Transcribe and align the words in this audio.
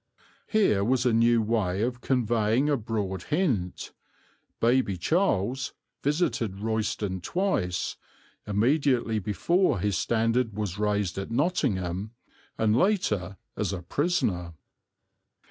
Here 0.47 0.83
was 0.83 1.05
a 1.05 1.13
new 1.13 1.43
way 1.43 1.83
of 1.83 2.01
conveying 2.01 2.71
a 2.71 2.75
broad 2.75 3.21
hint. 3.25 3.93
"Baby 4.59 4.97
Charles" 4.97 5.73
visited 6.01 6.57
Royston 6.59 7.21
twice, 7.21 7.97
immediately 8.47 9.19
before 9.19 9.77
his 9.79 9.95
standard 9.95 10.53
was 10.55 10.79
raised 10.79 11.19
at 11.19 11.29
Nottingham, 11.29 12.13
and 12.57 12.75
later 12.75 13.37
as 13.55 13.71
a 13.71 13.83
prisoner. 13.83 14.55